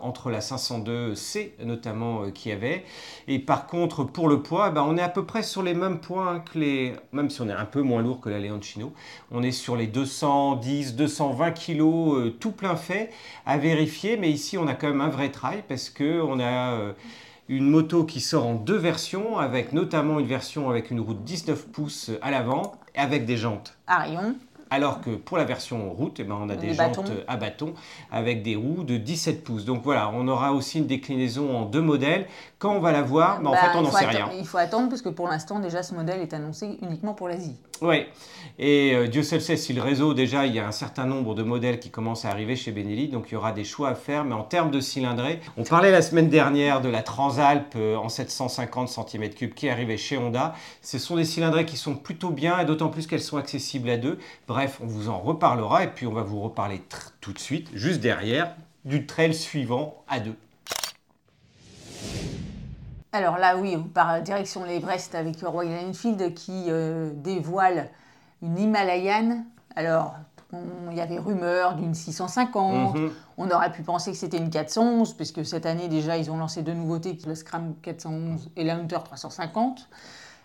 entre 0.01 0.29
la 0.29 0.39
502C 0.39 1.51
notamment 1.65 2.31
qui 2.31 2.51
avait. 2.51 2.85
Et 3.27 3.39
par 3.39 3.67
contre, 3.67 4.03
pour 4.03 4.29
le 4.29 4.41
poids, 4.41 4.69
ben, 4.69 4.85
on 4.87 4.97
est 4.97 5.01
à 5.01 5.09
peu 5.09 5.25
près 5.25 5.43
sur 5.43 5.63
les 5.63 5.73
mêmes 5.73 5.99
points 5.99 6.39
que 6.39 6.59
les, 6.59 6.93
même 7.11 7.29
si 7.29 7.41
on 7.41 7.49
est 7.49 7.53
un 7.53 7.65
peu 7.65 7.81
moins 7.81 8.01
lourd 8.01 8.21
que 8.21 8.29
la 8.29 8.39
Leoncino, 8.39 8.93
on 9.31 9.43
est 9.43 9.51
sur 9.51 9.75
les 9.75 9.87
210, 9.87 10.95
220 10.95 11.51
kg 11.51 12.37
tout 12.39 12.51
plein 12.51 12.75
fait 12.75 13.11
à 13.45 13.57
vérifier, 13.57 14.17
mais 14.17 14.29
ici 14.31 14.57
on 14.57 14.67
a 14.67 14.73
quand 14.73 14.87
même 14.87 15.01
un 15.01 15.09
vrai 15.09 15.29
trail 15.29 15.63
parce 15.67 15.89
que 15.89 16.21
on 16.21 16.36
a 16.39 16.73
euh, 16.73 16.93
une 17.49 17.69
moto 17.69 18.03
qui 18.03 18.19
sort 18.19 18.45
en 18.45 18.55
deux 18.55 18.77
versions, 18.77 19.37
avec 19.37 19.73
notamment 19.73 20.19
une 20.19 20.27
version 20.27 20.69
avec 20.69 20.91
une 20.91 20.99
route 20.99 21.23
19 21.23 21.67
pouces 21.67 22.11
à 22.21 22.31
l'avant, 22.31 22.73
avec 22.95 23.25
des 23.25 23.37
jantes. 23.37 23.77
Arion. 23.87 24.35
Alors 24.69 24.99
que 24.99 25.11
pour 25.11 25.37
la 25.37 25.45
version 25.45 25.91
route, 25.91 26.19
eh 26.19 26.23
ben, 26.23 26.37
on 26.41 26.49
a 26.49 26.55
des, 26.55 26.73
jantes 26.73 26.99
à 27.27 27.37
bâton 27.37 27.73
avec 28.11 28.43
des 28.43 28.57
roues 28.57 28.83
de 28.83 28.97
17 28.97 29.43
pouces. 29.43 29.63
Donc 29.63 29.81
voilà, 29.83 30.09
on 30.13 30.27
aura 30.27 30.51
aussi 30.51 30.79
une 30.79 30.87
déclinaison 30.87 31.55
en 31.55 31.65
deux 31.65 31.81
modèles. 31.81 32.27
Quand 32.59 32.73
on 32.73 32.79
va 32.79 32.91
la 32.91 33.01
voir, 33.01 33.39
ben, 33.39 33.47
en 33.47 33.51
bah, 33.51 33.57
fait, 33.57 33.77
on 33.77 33.81
n'en 33.83 33.91
sait 33.91 34.05
rien. 34.05 34.29
Il 34.37 34.45
faut 34.45 34.57
attendre 34.57 34.89
parce 34.89 35.01
que 35.01 35.09
pour 35.09 35.29
l'instant, 35.29 35.59
déjà, 35.59 35.83
ce 35.83 35.95
modèle 35.95 36.21
est 36.21 36.33
annoncé 36.33 36.77
uniquement 36.81 37.13
pour 37.13 37.29
l'Asie. 37.29 37.55
Oui, 37.81 38.05
et 38.59 38.95
euh, 38.95 39.07
Dieu 39.07 39.21
seul 39.21 39.39
sait 39.39 39.55
si 39.55 39.73
le 39.73 39.81
réseau, 39.81 40.15
déjà, 40.15 40.47
il 40.47 40.55
y 40.55 40.59
a 40.59 40.67
un 40.67 40.71
certain 40.71 41.05
nombre 41.05 41.35
de 41.35 41.43
modèles 41.43 41.79
qui 41.79 41.91
commencent 41.91 42.25
à 42.25 42.29
arriver 42.29 42.55
chez 42.55 42.71
Benelli, 42.71 43.07
donc 43.07 43.25
il 43.29 43.33
y 43.33 43.37
aura 43.37 43.51
des 43.51 43.63
choix 43.63 43.89
à 43.89 43.95
faire. 43.95 44.23
Mais 44.23 44.33
en 44.33 44.43
termes 44.43 44.71
de 44.71 44.79
cylindrée, 44.79 45.39
on 45.57 45.63
parlait 45.63 45.91
la 45.91 46.01
semaine 46.01 46.29
dernière 46.29 46.81
de 46.81 46.89
la 46.89 47.03
Transalp 47.03 47.75
euh, 47.75 47.95
en 47.95 48.09
750 48.09 48.89
cm3 48.89 49.53
qui 49.53 49.69
arrivée 49.69 49.97
chez 49.97 50.17
Honda. 50.17 50.55
Ce 50.81 50.97
sont 50.97 51.17
des 51.17 51.25
cylindrées 51.25 51.65
qui 51.65 51.77
sont 51.77 51.95
plutôt 51.95 52.31
bien, 52.31 52.59
et 52.59 52.65
d'autant 52.65 52.89
plus 52.89 53.05
qu'elles 53.05 53.21
sont 53.21 53.37
accessibles 53.37 53.89
à 53.89 53.97
deux. 53.97 54.17
Bref, 54.47 54.79
on 54.81 54.87
vous 54.87 55.09
en 55.09 55.19
reparlera, 55.19 55.83
et 55.83 55.87
puis 55.87 56.07
on 56.07 56.13
va 56.13 56.23
vous 56.23 56.41
reparler 56.41 56.81
tout 57.21 57.33
de 57.33 57.39
suite, 57.39 57.69
juste 57.73 58.01
derrière, 58.01 58.55
du 58.85 59.05
trail 59.05 59.35
suivant 59.35 60.03
à 60.07 60.19
deux. 60.19 60.35
Alors 63.17 63.39
là, 63.39 63.57
oui, 63.57 63.75
on 63.75 63.81
part 63.81 64.21
direction 64.21 64.63
l'Everest 64.63 65.15
avec 65.15 65.41
Royal 65.41 65.89
Enfield 65.89 66.35
qui 66.35 66.65
euh, 66.67 67.09
dévoile 67.15 67.89
une 68.43 68.59
Himalayan. 68.59 69.43
Alors, 69.75 70.13
Il 70.53 70.95
y 70.95 71.01
avait 71.01 71.17
rumeur 71.17 71.73
d'une 71.73 71.95
650. 71.95 72.95
Mhm. 72.95 73.11
On 73.37 73.49
aurait 73.49 73.71
pu 73.71 73.81
penser 73.81 74.11
que 74.11 74.17
c'était 74.17 74.37
une 74.37 74.51
411, 74.51 75.15
puisque 75.15 75.43
cette 75.43 75.65
année 75.65 75.87
déjà, 75.87 76.15
ils 76.15 76.29
ont 76.29 76.37
lancé 76.37 76.61
deux 76.61 76.75
nouveautés, 76.75 77.17
le 77.25 77.33
Scram 77.33 77.73
411 77.81 78.51
et 78.55 78.63
l'Hunter 78.63 78.99
350. 79.03 79.89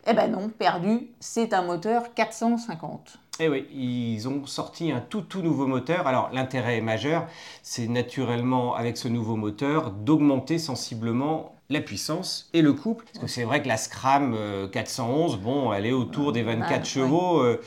Eh 0.06 0.14
ben 0.14 0.32
non, 0.32 0.48
perdu, 0.48 1.08
c'est 1.20 1.52
un 1.52 1.62
moteur 1.62 2.14
450. 2.14 3.18
Eh 3.38 3.48
oui, 3.48 3.66
ils 3.72 4.28
ont 4.28 4.46
sorti 4.46 4.90
un 4.90 5.00
tout 5.00 5.20
tout 5.20 5.42
nouveau 5.42 5.66
moteur. 5.66 6.06
Alors 6.06 6.30
l'intérêt 6.32 6.80
majeur, 6.80 7.26
c'est 7.62 7.86
naturellement 7.86 8.74
avec 8.74 8.96
ce 8.96 9.08
nouveau 9.08 9.36
moteur 9.36 9.90
d'augmenter 9.90 10.58
sensiblement 10.58 11.54
la 11.72 11.80
puissance 11.80 12.48
et 12.52 12.62
le 12.62 12.72
couple. 12.72 13.04
Parce 13.12 13.24
que 13.24 13.30
c'est 13.30 13.44
vrai 13.44 13.62
que 13.62 13.68
la 13.68 13.76
Scram 13.76 14.34
euh, 14.36 14.68
411, 14.68 15.38
bon, 15.38 15.72
elle 15.72 15.86
est 15.86 15.92
autour 15.92 16.32
des 16.32 16.42
24 16.42 16.78
ouais. 16.78 16.84
chevaux. 16.84 17.40
euh, 17.40 17.60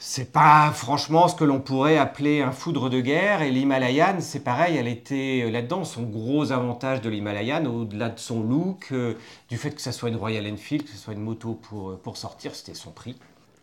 c'est 0.00 0.30
pas 0.32 0.70
franchement 0.70 1.26
ce 1.26 1.34
que 1.34 1.42
l'on 1.42 1.60
pourrait 1.60 1.98
appeler 1.98 2.40
un 2.40 2.52
foudre 2.52 2.88
de 2.88 3.00
guerre. 3.00 3.42
Et 3.42 3.50
l'Himalayan, 3.50 4.16
c'est 4.20 4.44
pareil, 4.44 4.76
elle 4.76 4.86
était 4.86 5.42
euh, 5.44 5.50
là-dedans. 5.50 5.84
Son 5.84 6.04
gros 6.04 6.52
avantage 6.52 7.00
de 7.00 7.10
l'Himalayan, 7.10 7.64
au-delà 7.66 8.08
de 8.08 8.18
son 8.18 8.42
look, 8.42 8.88
euh, 8.92 9.14
du 9.48 9.56
fait 9.56 9.72
que 9.72 9.80
ça 9.80 9.90
soit 9.90 10.08
une 10.08 10.16
Royal 10.16 10.46
Enfield, 10.50 10.84
que 10.84 10.90
ce 10.90 10.96
soit 10.96 11.14
une 11.14 11.20
moto 11.20 11.54
pour, 11.54 11.90
euh, 11.90 12.00
pour 12.00 12.16
sortir, 12.16 12.54
c'était 12.54 12.74
son 12.74 12.92
prix. 12.92 13.16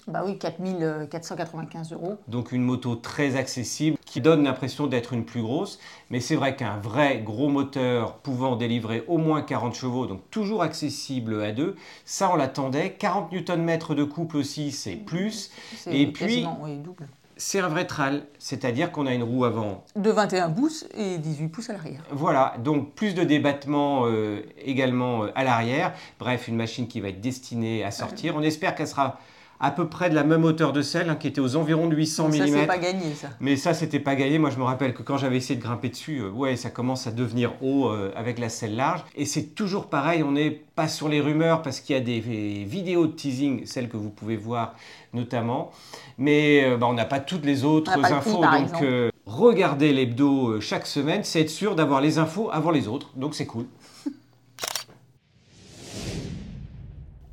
Bah 0.08 0.22
oui, 0.24 0.38
4495 0.38 1.94
euros. 1.94 2.18
Donc 2.28 2.52
une 2.52 2.62
moto 2.62 2.96
très 2.96 3.36
accessible 3.36 3.98
qui 4.06 4.22
donne 4.22 4.44
l'impression 4.44 4.86
d'être 4.86 5.14
une 5.14 5.26
plus 5.26 5.42
grosse. 5.42 5.80
Mais 6.12 6.20
c'est 6.20 6.36
vrai 6.36 6.56
qu'un 6.56 6.78
vrai 6.78 7.22
gros 7.26 7.50
moteur 7.50 8.18
pouvant 8.18 8.56
délivrer 8.56 9.04
au 9.08 9.18
moins 9.18 9.42
40 9.42 9.74
chevaux, 9.74 10.06
donc 10.06 10.22
toujours 10.30 10.62
accessible 10.62 11.42
à 11.42 11.52
deux, 11.52 11.76
ça 12.06 12.30
on 12.32 12.36
l'attendait. 12.36 12.92
40 12.92 13.32
Nm 13.34 13.80
de 13.96 14.04
couple 14.04 14.38
aussi, 14.38 14.72
c'est 14.72 14.96
plus. 14.96 15.52
Et 15.88 16.06
puis- 16.08 16.26
quasiment, 16.26 16.60
oui, 16.62 16.78
double. 16.78 17.08
C'est 17.38 17.60
un 17.60 17.68
vrai 17.68 17.86
tral, 17.86 18.24
c'est-à-dire 18.40 18.94
qu'on 18.94 19.06
a 19.08 19.14
une 19.14 19.24
roue 19.24 19.44
avant. 19.44 19.84
De 19.98 20.10
21 20.10 20.50
pouces 20.52 20.86
et 20.96 21.18
18 21.18 21.50
pouces 21.50 21.70
à 21.70 21.74
l'arrière. 21.74 22.02
Voilà, 22.12 22.54
donc 22.64 22.94
plus 22.94 23.14
de 23.14 23.26
débattement 23.26 24.06
euh, 24.06 24.42
également 24.64 25.24
euh, 25.26 25.32
à 25.36 25.44
l'arrière. 25.44 25.94
Bref, 26.18 26.48
une 26.48 26.56
machine 26.56 26.88
qui 26.88 27.02
va 27.02 27.10
être 27.10 27.20
destinée 27.20 27.84
à 27.84 27.92
sortir. 27.92 28.38
On 28.38 28.42
espère 28.42 28.74
qu'elle 28.74 28.88
sera 28.88 29.20
à 29.60 29.72
peu 29.72 29.88
près 29.88 30.10
de 30.10 30.16
la 30.16 30.24
même 30.24 30.44
hauteur 30.44 30.74
de 30.74 30.82
celle 30.82 31.10
hein, 31.10 31.16
qui 31.16 31.28
était 31.28 31.40
aux 31.40 31.56
environs 31.56 31.88
de 31.88 31.96
800 31.96 32.32
Ça, 32.32 32.46
mm. 32.46 32.48
c'est 32.48 32.68
pas 32.68 32.78
gagné, 32.78 33.14
ça. 33.16 33.30
Mais 33.40 33.56
ça, 33.56 33.74
c'était 33.74 34.00
pas 34.00 34.16
gagné. 34.16 34.38
Moi, 34.38 34.50
je 34.50 34.58
me 34.58 34.64
rappelle 34.64 34.94
que 34.94 35.02
quand 35.02 35.18
j'avais 35.18 35.38
essayé 35.38 35.58
de 35.58 35.64
grimper 35.64 35.90
dessus, 35.90 36.20
euh, 36.20 36.30
ouais, 36.30 36.56
ça 36.56 36.70
commence 36.70 37.08
à 37.08 37.12
devenir 37.12 37.54
haut 37.62 37.88
euh, 37.88 38.12
avec 38.16 38.38
la 38.38 38.50
selle 38.50 38.76
large. 38.76 39.04
Et 39.16 39.26
c'est 39.26 39.56
toujours 39.56 39.88
pareil, 39.88 40.24
on 40.24 40.34
n'est 40.34 40.52
pas 40.52 40.88
sur 40.88 41.08
les 41.08 41.22
rumeurs 41.22 41.62
parce 41.62 41.80
qu'il 41.80 41.96
y 41.96 42.00
a 42.00 42.02
des 42.02 42.16
des 42.20 42.64
vidéos 42.64 43.08
de 43.08 43.12
teasing, 43.12 43.66
celles 43.66 43.90
que 43.90 43.98
vous 43.98 44.10
pouvez 44.10 44.38
voir 44.38 44.76
notamment. 45.14 45.72
Mais 46.18 46.64
euh, 46.64 46.78
bah, 46.78 46.88
on 46.88 46.94
n'a 46.94 47.06
pas 47.06 47.20
toutes 47.20 47.46
les 47.46 47.64
autres 47.64 47.92
prix, 47.92 48.14
infos. 48.14 48.42
donc, 48.42 49.12
regardez 49.26 49.94
l'hebdo 49.94 50.60
chaque 50.60 50.86
semaine, 50.86 51.24
c'est 51.24 51.42
être 51.42 51.50
sûr 51.50 51.76
d'avoir 51.76 52.02
les 52.02 52.18
infos 52.20 52.50
avant 52.52 52.72
les 52.72 52.88
autres. 52.88 53.12
Donc, 53.16 53.36
c'est 53.36 53.46
cool. 53.46 53.66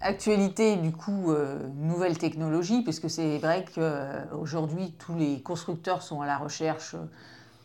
Actualité, 0.05 0.75
du 0.75 0.91
coup, 0.91 1.31
euh, 1.31 1.61
nouvelle 1.77 2.19
technologie, 2.19 2.83
puisque 2.83 3.09
c'est 3.09 3.39
vrai 3.39 3.65
qu'aujourd'hui, 3.73 4.93
tous 4.99 5.15
les 5.15 5.41
constructeurs 5.41 6.03
sont 6.03 6.21
à 6.21 6.27
la 6.27 6.39
recherche 6.39 6.95
euh, 6.95 7.07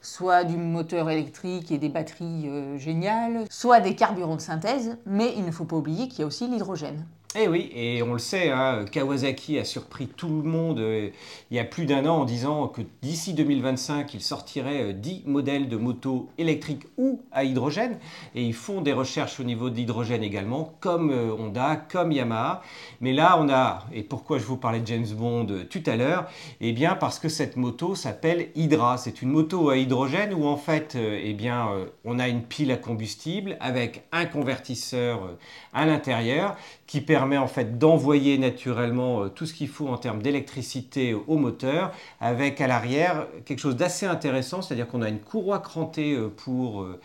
soit 0.01 0.43
du 0.43 0.55
moteur 0.55 1.09
électrique 1.09 1.71
et 1.71 1.79
des 1.79 1.89
batteries 1.89 2.47
euh, 2.47 2.77
géniales, 2.77 3.45
soit 3.49 3.79
des 3.79 3.95
carburants 3.95 4.35
de 4.35 4.41
synthèse, 4.41 4.97
mais 5.07 5.33
il 5.35 5.45
ne 5.45 5.51
faut 5.51 5.65
pas 5.65 5.77
oublier 5.77 6.07
qu'il 6.09 6.19
y 6.19 6.23
a 6.23 6.27
aussi 6.27 6.47
l'hydrogène. 6.47 7.07
Eh 7.35 7.47
oui, 7.49 7.69
et 7.75 8.01
on 8.03 8.13
le 8.13 8.19
sait, 8.19 8.49
hein, 8.51 8.85
Kawasaki 8.89 9.59
a 9.59 9.65
surpris 9.65 10.07
tout 10.07 10.41
le 10.41 10.49
monde 10.49 10.79
euh, 10.79 11.09
il 11.51 11.57
y 11.57 11.59
a 11.59 11.65
plus 11.65 11.85
d'un 11.85 12.05
an 12.05 12.21
en 12.21 12.25
disant 12.25 12.67
que 12.69 12.81
d'ici 13.01 13.33
2025, 13.33 14.13
il 14.13 14.21
sortirait 14.21 14.91
euh, 14.91 14.93
10 14.93 15.23
modèles 15.25 15.67
de 15.67 15.75
motos 15.75 16.29
électriques 16.37 16.85
ou 16.97 17.21
à 17.33 17.43
hydrogène. 17.43 17.99
Et 18.33 18.43
ils 18.43 18.53
font 18.53 18.81
des 18.81 18.93
recherches 18.93 19.41
au 19.41 19.43
niveau 19.43 19.69
de 19.69 19.75
l'hydrogène 19.75 20.23
également, 20.23 20.73
comme 20.79 21.11
euh, 21.11 21.35
Honda, 21.37 21.75
comme 21.75 22.13
Yamaha. 22.13 22.61
Mais 23.01 23.11
là, 23.11 23.37
on 23.39 23.49
a, 23.49 23.85
et 23.93 24.03
pourquoi 24.03 24.39
je 24.39 24.45
vous 24.45 24.57
parlais 24.57 24.79
de 24.79 24.87
James 24.87 25.07
Bond 25.11 25.47
euh, 25.49 25.65
tout 25.69 25.83
à 25.85 25.97
l'heure 25.97 26.29
Eh 26.61 26.71
bien, 26.71 26.95
parce 26.95 27.19
que 27.19 27.27
cette 27.29 27.57
moto 27.57 27.93
s'appelle 27.93 28.49
Hydra. 28.55 28.97
C'est 28.97 29.21
une 29.21 29.29
moto 29.29 29.69
à 29.69 29.77
hydrogène 29.77 30.33
où 30.33 30.45
en 30.45 30.57
fait, 30.57 30.95
euh, 30.95 31.19
eh 31.21 31.33
bien, 31.33 31.69
euh, 31.71 31.85
on 32.05 32.19
a 32.19 32.29
une 32.29 32.41
pile 32.41 32.71
à 32.71 32.77
combustible 32.77 33.57
avec 33.59 34.05
un 34.13 34.25
convertisseur 34.25 35.23
euh, 35.23 35.37
à 35.73 35.85
l'intérieur 35.85 36.55
qui 36.87 37.01
permet 37.01 37.16
en 37.17 37.47
fait 37.47 37.77
d'envoyer 37.77 38.37
naturellement 38.37 39.23
euh, 39.23 39.29
tout 39.29 39.45
ce 39.45 39.53
qu'il 39.53 39.67
faut 39.67 39.87
en 39.87 39.97
termes 39.97 40.21
d'électricité 40.21 41.13
au 41.13 41.37
moteur, 41.37 41.91
avec 42.21 42.61
à 42.61 42.67
l'arrière 42.67 43.27
quelque 43.45 43.59
chose 43.59 43.75
d'assez 43.75 44.05
intéressant, 44.05 44.61
c'est-à-dire 44.61 44.87
qu'on 44.87 45.01
a 45.01 45.09
une 45.09 45.19
courroie 45.19 45.59
crantée 45.59 46.13
euh, 46.13 46.29
pour 46.29 46.81
euh, 46.81 46.99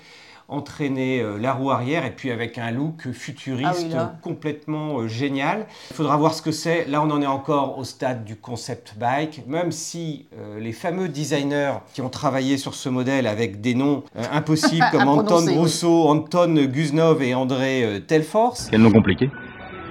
entraîner 0.49 1.25
la 1.40 1.52
roue 1.52 1.71
arrière 1.71 2.04
et 2.04 2.11
puis 2.11 2.31
avec 2.31 2.59
un 2.59 2.71
look 2.71 3.11
futuriste 3.12 3.87
Ah 3.97 4.12
oui, 4.12 4.19
complètement 4.23 5.09
génial. 5.09 5.66
Il 5.90 5.97
faudra 5.97 6.16
voir 6.16 6.35
ce 6.35 6.42
que 6.42 6.52
c'est. 6.52 6.87
Là, 6.87 7.02
on 7.02 7.11
en 7.11 7.23
est 7.23 7.26
encore 7.26 7.78
au 7.78 7.85
stade 7.85 8.25
du 8.25 8.37
concept 8.37 8.95
bike, 8.99 9.45
même 9.47 9.73
si 9.73 10.26
euh, 10.38 10.61
les 10.61 10.73
fameux 10.73 11.09
designers 11.09 11.75
qui 11.95 12.02
ont 12.02 12.11
travaillé 12.11 12.59
sur 12.59 12.75
ce 12.75 12.88
modèle 12.88 13.26
avec 13.26 13.61
des 13.61 13.75
noms 13.75 14.02
euh, 14.16 14.23
impossibles 14.33 14.87
comme 14.92 15.09
Anton 15.09 15.47
oui. 15.47 15.54
Brousseau, 15.54 16.09
Anton 16.09 16.54
Guznov 16.66 17.23
et 17.23 17.35
André 17.35 17.85
euh, 17.85 18.00
Telforce, 18.00 18.69
Quel 18.71 18.83
nom 18.83 18.90
compliqué 18.90 19.31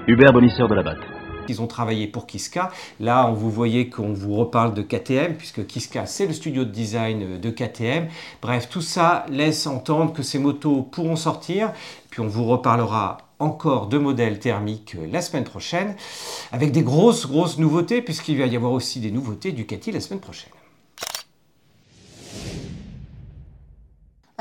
Hubert 0.08 0.34
Bonisseur 0.34 0.68
de 0.68 0.74
la 0.74 0.82
Batte. 0.82 0.98
ils 1.48 1.62
ont 1.62 1.68
travaillé 1.68 2.08
pour 2.08 2.26
Kiska. 2.26 2.72
Là, 3.00 3.28
on 3.28 3.34
vous 3.34 3.52
voyez 3.52 3.90
qu'on 3.90 4.14
vous 4.14 4.36
reparle 4.36 4.74
de 4.74 4.82
KTM, 4.82 5.36
puisque 5.36 5.68
Kiska, 5.68 6.08
c'est 6.08 6.26
le 6.26 6.34
studio 6.34 6.64
de 6.66 6.72
design 6.72 7.40
de 7.40 7.50
KTM. 7.52 8.08
Bref, 8.42 8.68
tout 8.70 8.82
ça 8.82 9.26
laisse 9.30 9.68
entendre 9.68 10.12
que 10.12 10.24
ces 10.24 10.40
motos 10.40 10.82
pourront 10.82 11.16
sortir. 11.16 11.72
Puis 12.10 12.20
on 12.20 12.28
vous 12.28 12.46
reparlera 12.46 13.18
encore 13.38 13.88
de 13.88 14.00
modèles 14.00 14.40
thermiques 14.40 14.96
la 15.12 15.22
semaine 15.22 15.44
prochaine, 15.44 15.96
avec 16.52 16.72
des 16.72 16.84
grosses, 16.84 17.28
grosses 17.28 17.60
nouveautés, 17.60 18.02
puisqu'il 18.02 18.40
va 18.40 18.48
y 18.48 18.56
avoir 18.56 18.72
aussi 18.72 19.00
des 19.02 19.12
nouveautés 19.12 19.52
Ducati 19.52 19.92
la 19.92 20.00
semaine 20.00 20.20
prochaine. 20.20 20.52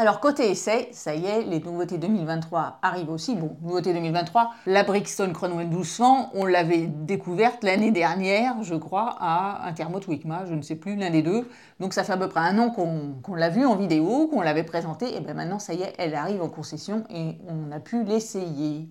Alors, 0.01 0.19
côté 0.19 0.51
essai, 0.51 0.89
ça 0.93 1.15
y 1.15 1.27
est, 1.27 1.43
les 1.43 1.61
nouveautés 1.61 1.99
2023 1.99 2.79
arrivent 2.81 3.11
aussi. 3.11 3.35
Bon, 3.35 3.55
nouveauté 3.61 3.93
2023, 3.93 4.51
la 4.65 4.83
Brixton 4.83 5.31
Cronwell 5.35 5.67
1200, 5.67 6.31
on 6.33 6.47
l'avait 6.47 6.87
découverte 6.87 7.63
l'année 7.63 7.91
dernière, 7.91 8.63
je 8.63 8.77
crois, 8.77 9.15
à 9.21 9.69
Intermot 9.69 10.01
ou 10.09 10.13
ICMA, 10.13 10.47
je 10.47 10.55
ne 10.55 10.63
sais 10.63 10.77
plus, 10.77 10.97
l'un 10.97 11.11
des 11.11 11.21
deux. 11.21 11.47
Donc, 11.81 11.93
ça 11.93 12.03
fait 12.03 12.15
à 12.15 12.17
peu 12.17 12.31
près 12.31 12.41
un 12.41 12.59
an 12.59 12.71
qu'on 12.71 13.35
l'a 13.35 13.51
vue 13.51 13.67
en 13.67 13.77
vidéo, 13.77 14.27
qu'on 14.29 14.41
l'avait 14.41 14.63
présentée, 14.63 15.15
et 15.15 15.21
bien 15.21 15.35
maintenant, 15.35 15.59
ça 15.59 15.75
y 15.75 15.83
est, 15.83 15.93
elle 15.99 16.15
arrive 16.15 16.41
en 16.41 16.49
concession 16.49 17.05
et 17.11 17.37
on 17.47 17.71
a 17.71 17.79
pu 17.79 18.03
l'essayer. 18.03 18.89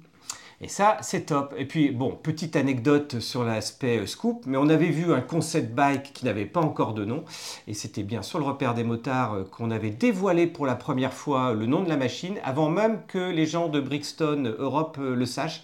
Et 0.61 0.67
ça, 0.67 0.97
c'est 1.01 1.27
top. 1.27 1.55
Et 1.57 1.65
puis, 1.65 1.91
bon, 1.91 2.11
petite 2.21 2.57
anecdote 2.57 3.21
sur 3.21 3.45
l'aspect 3.45 3.99
euh, 3.99 4.05
scoop, 4.05 4.43
mais 4.45 4.57
on 4.57 4.67
avait 4.67 4.89
vu 4.89 5.13
un 5.13 5.21
concept 5.21 5.73
bike 5.73 6.11
qui 6.11 6.25
n'avait 6.25 6.45
pas 6.45 6.59
encore 6.59 6.93
de 6.93 7.05
nom, 7.05 7.23
et 7.67 7.73
c'était 7.73 8.03
bien 8.03 8.21
sur 8.21 8.39
le 8.39 8.45
repère 8.45 8.73
des 8.73 8.83
motards 8.83 9.35
euh, 9.35 9.43
qu'on 9.49 9.71
avait 9.71 9.89
dévoilé 9.89 10.47
pour 10.47 10.65
la 10.65 10.75
première 10.75 11.13
fois 11.13 11.53
le 11.53 11.65
nom 11.65 11.81
de 11.81 11.87
la 11.87 11.95
machine, 11.95 12.39
avant 12.43 12.69
même 12.69 12.99
que 13.07 13.31
les 13.31 13.45
gens 13.45 13.69
de 13.69 13.79
Brixton 13.79 14.53
Europe 14.59 14.97
euh, 14.99 15.15
le 15.15 15.25
sachent. 15.25 15.63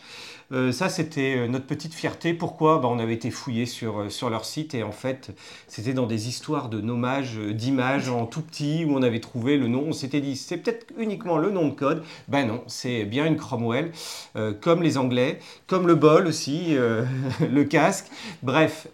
Euh, 0.52 0.72
ça, 0.72 0.90
c'était 0.90 1.36
euh, 1.38 1.48
notre 1.48 1.66
petite 1.66 1.94
fierté. 1.94 2.34
Pourquoi? 2.34 2.80
Bah, 2.80 2.88
On 2.92 3.00
avait 3.00 3.14
été 3.16 3.32
fouillé 3.32 3.66
sur, 3.66 4.02
euh, 4.02 4.10
sur 4.10 4.30
leur 4.30 4.46
site 4.46 4.74
et 4.76 4.84
en 4.84 4.92
fait, 4.92 5.32
c'était 5.68 5.94
dans 5.94 6.06
des 6.06 6.28
histoires 6.28 6.70
de 6.70 6.82
nommage 6.82 7.38
euh, 7.40 7.54
d'images 7.54 8.10
en 8.10 8.26
tout 8.26 8.42
petit 8.42 8.86
où 8.86 8.96
on 8.96 9.02
avait 9.02 9.20
trouvé 9.20 9.58
le 9.58 9.68
nom. 9.68 9.86
On 9.88 9.92
s'était 9.94 10.22
dit, 10.22 10.36
c'est 10.36 10.58
peut-être 10.58 10.88
uniquement 10.98 11.38
le 11.38 11.50
nom 11.50 11.68
de 11.68 11.74
code. 11.74 12.04
Ben 12.28 12.46
non, 12.48 12.64
c'est 12.68 13.06
bien 13.06 13.26
une 13.26 13.38
Cromwell, 13.38 13.92
euh, 14.36 14.54
comme 14.54 14.84
les 14.84 14.98
Anglais, 14.98 15.40
comme 15.68 15.88
le 15.88 15.96
bol 15.96 16.28
aussi, 16.28 16.78
euh, 16.78 17.06
le 17.52 17.64
casque. 17.64 18.06
Bref. 18.44 18.88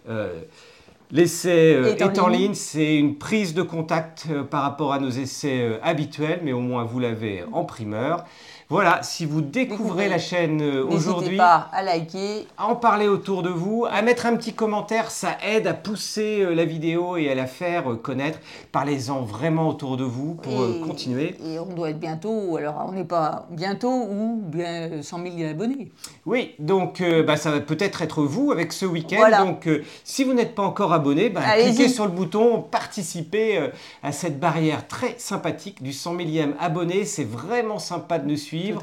L'essai 1.12 1.74
euh, 1.76 1.94
Est 1.94 2.02
en 2.02 2.14
est 2.14 2.20
en 2.20 2.28
ligne. 2.28 2.42
ligne, 2.42 2.54
c'est 2.54 2.96
une 2.96 3.18
prise 3.18 3.54
de 3.54 3.62
contact 3.64 4.28
euh, 4.30 4.44
par 4.44 4.62
rapport 4.62 4.94
à 4.94 5.00
nos 5.00 5.10
essais 5.10 5.60
euh, 5.62 5.78
habituels, 5.84 6.40
mais 6.44 6.54
au 6.54 6.62
moins 6.62 6.86
vous 6.86 7.00
l'avez 7.00 7.44
en 7.52 7.66
primeur. 7.66 8.24
Voilà, 8.72 9.04
si 9.04 9.26
vous 9.26 9.42
découvrez 9.42 9.82
Découvrez. 9.84 10.08
la 10.08 10.18
chaîne 10.18 10.62
euh, 10.62 10.86
N'hésitez 10.86 10.96
aujourd'hui, 10.96 11.36
pas 11.36 11.68
à 11.74 11.84
liker, 11.84 12.48
à 12.58 12.68
en 12.68 12.78
parler 12.78 13.10
autour 13.10 13.44
de 13.44 13.50
vous, 13.50 13.86
à 13.92 14.02
mettre 14.02 14.26
un 14.26 14.38
petit 14.38 14.54
commentaire, 14.54 15.12
ça 15.12 15.36
aide 15.46 15.68
à 15.68 15.74
pousser 15.74 16.40
euh, 16.40 16.56
la 16.56 16.64
vidéo 16.64 17.18
et 17.18 17.30
à 17.30 17.36
la 17.36 17.48
faire 17.48 17.92
euh, 17.92 17.96
connaître. 17.98 18.40
Parlez-en 18.72 19.24
vraiment 19.24 19.68
autour 19.68 19.98
de 19.98 20.06
vous 20.06 20.36
pour 20.36 20.54
Et- 20.54 20.80
continuer. 20.80 21.36
Et 21.46 21.60
on 21.60 21.66
doit 21.66 21.90
être 21.90 22.00
bientôt, 22.00 22.56
alors 22.56 22.86
on 22.88 22.94
n'est 22.94 23.04
pas 23.04 23.46
bientôt 23.52 23.92
ou 23.92 24.42
bien 24.42 25.02
100 25.02 25.18
000 25.38 25.50
abonnés. 25.50 25.92
Oui, 26.26 26.56
donc 26.58 27.02
euh, 27.02 27.24
bah, 27.24 27.36
ça 27.36 27.52
va 27.52 27.60
peut-être 27.60 28.02
être 28.02 28.24
vous 28.24 28.54
avec 28.54 28.72
ce 28.72 28.86
week-end. 28.86 29.18
Voilà. 29.18 29.44
Donc 29.44 29.68
euh, 29.68 29.84
si 30.06 30.24
vous 30.24 30.32
n'êtes 30.32 30.56
pas 30.56 30.64
encore 30.64 30.94
abonné, 30.94 31.28
bah, 31.30 31.42
cliquez 31.62 31.90
sur 31.90 32.06
le 32.06 32.12
bouton 32.12 32.62
participer 32.62 33.58
euh, 33.58 33.68
à 34.02 34.14
cette 34.14 34.40
barrière 34.40 34.88
très 34.88 35.16
sympathique 35.18 35.84
du 35.84 35.92
100 35.92 36.14
millième 36.14 36.54
abonné. 36.58 37.04
C'est 37.04 37.28
vraiment 37.28 37.78
sympa 37.78 38.18
de 38.18 38.30
nous 38.30 38.38
suivre. 38.38 38.61
Suivre. 38.62 38.82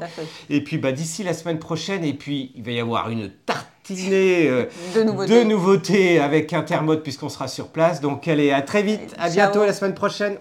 Et 0.49 0.63
puis 0.63 0.77
bah, 0.77 0.91
d'ici 0.91 1.23
la 1.23 1.33
semaine 1.33 1.59
prochaine, 1.59 2.03
et 2.03 2.13
puis 2.13 2.51
il 2.55 2.63
va 2.63 2.71
y 2.71 2.79
avoir 2.79 3.09
une 3.09 3.29
tartinée 3.45 4.47
euh, 4.47 4.65
De 4.95 5.03
nouveautés. 5.03 5.39
de 5.39 5.43
nouveautés 5.49 6.19
avec 6.19 6.53
Intermode 6.53 7.01
puisqu'on 7.03 7.29
sera 7.29 7.47
sur 7.47 7.69
place. 7.69 8.01
Donc 8.01 8.27
allez, 8.27 8.51
à 8.51 8.61
très 8.61 8.83
vite, 8.83 9.13
à 9.17 9.27
Ciao. 9.29 9.33
bientôt 9.51 9.65
la 9.65 9.73
semaine 9.73 9.95
prochaine. 9.95 10.37